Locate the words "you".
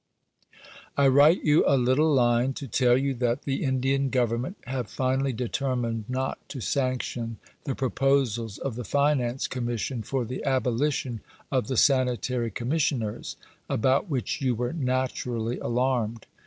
1.45-1.63, 2.97-3.13, 14.41-14.55